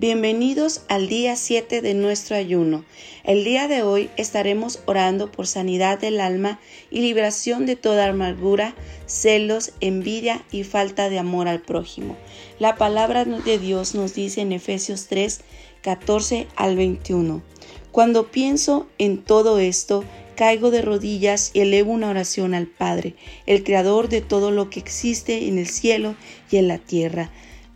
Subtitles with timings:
[0.00, 2.86] Bienvenidos al día 7 de nuestro ayuno.
[3.22, 6.58] El día de hoy estaremos orando por sanidad del alma
[6.90, 8.74] y liberación de toda amargura,
[9.04, 12.16] celos, envidia y falta de amor al prójimo.
[12.58, 15.42] La palabra de Dios nos dice en Efesios 3,
[15.82, 17.42] 14 al 21.
[17.92, 20.02] Cuando pienso en todo esto,
[20.34, 24.80] caigo de rodillas y elevo una oración al Padre, el Creador de todo lo que
[24.80, 26.14] existe en el cielo
[26.50, 27.30] y en la tierra.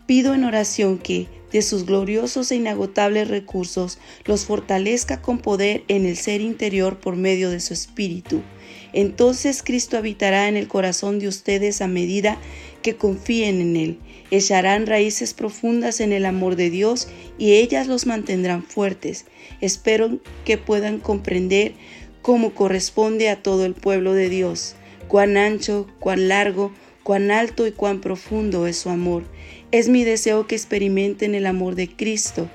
[0.07, 6.05] Pido en oración que, de sus gloriosos e inagotables recursos, los fortalezca con poder en
[6.05, 8.43] el ser interior por medio de su Espíritu.
[8.93, 12.39] Entonces Cristo habitará en el corazón de ustedes a medida
[12.83, 13.99] que confíen en Él.
[14.33, 17.07] Echarán raíces profundas en el amor de Dios
[17.39, 19.25] y ellas los mantendrán fuertes.
[19.61, 21.75] Espero que puedan comprender
[22.21, 24.75] cómo corresponde a todo el pueblo de Dios,
[25.07, 26.73] cuán ancho, cuán largo,
[27.05, 29.23] cuán alto y cuán profundo es su amor.
[29.71, 32.49] Es mi deseo que experimenten el amor de Cristo,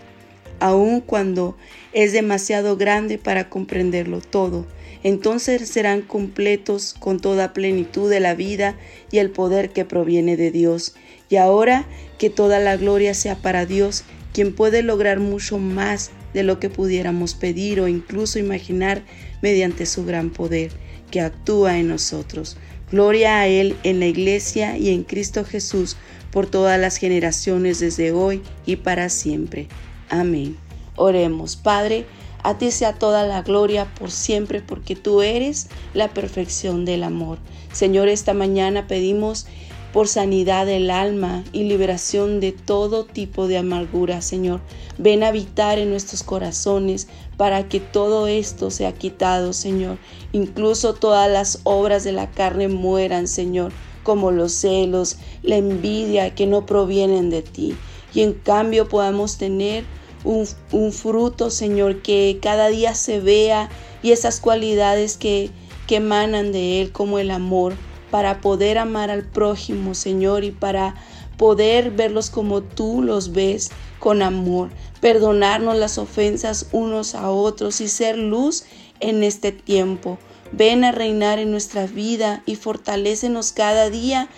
[0.59, 1.55] aun cuando
[1.93, 4.65] es demasiado grande para comprenderlo todo.
[5.03, 8.75] Entonces serán completos con toda plenitud de la vida
[9.11, 10.95] y el poder que proviene de Dios.
[11.29, 11.85] Y ahora
[12.17, 16.69] que toda la gloria sea para Dios, quien puede lograr mucho más de lo que
[16.69, 19.03] pudiéramos pedir o incluso imaginar
[19.41, 20.71] mediante su gran poder
[21.11, 22.57] que actúa en nosotros.
[22.91, 25.97] Gloria a Él en la iglesia y en Cristo Jesús
[26.31, 29.67] por todas las generaciones desde hoy y para siempre.
[30.09, 30.57] Amén.
[30.95, 32.05] Oremos, Padre,
[32.43, 37.37] a ti sea toda la gloria por siempre, porque tú eres la perfección del amor.
[37.71, 39.45] Señor, esta mañana pedimos
[39.93, 44.61] por sanidad del alma y liberación de todo tipo de amargura, Señor.
[44.97, 49.97] Ven a habitar en nuestros corazones para que todo esto sea quitado, Señor.
[50.31, 53.71] Incluso todas las obras de la carne mueran, Señor
[54.09, 57.75] como los celos, la envidia que no provienen de ti.
[58.11, 59.83] Y en cambio podamos tener
[60.23, 60.47] un,
[60.91, 63.69] fruto, Señor, que cada día se vea
[64.01, 65.51] y esas cualidades que,
[65.85, 67.75] que emanan de Él como el amor,
[68.11, 70.95] para poder amar al prójimo, Señor, y para
[71.37, 74.69] poder verlos como tú los ves con amor,
[75.01, 78.65] perdonarnos las ofensas unos a otros y ser luz
[78.99, 80.17] en este tiempo.
[80.51, 84.29] Ven a reinar en nuestra vida y fortalécenos cada día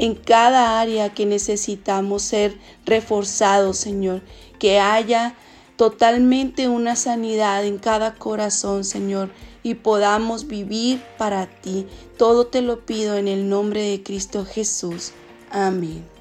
[0.00, 4.22] en cada área que necesitamos ser reforzados, Señor.
[4.58, 5.34] Que haya
[5.80, 9.30] totalmente una sanidad en cada corazón, Señor,
[9.62, 11.86] y podamos vivir para ti.
[12.18, 15.12] Todo te lo pido en el nombre de Cristo Jesús.
[15.50, 16.19] Amén.